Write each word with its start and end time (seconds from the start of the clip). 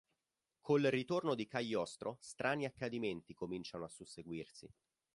Col 0.61 0.81
ritorno 0.89 1.35
di 1.35 1.45
Cagliostro, 1.45 2.17
strani 2.21 2.65
accadimenti 2.65 3.35
cominciano 3.35 3.83
a 3.83 3.87
susseguirsi. 3.87 4.67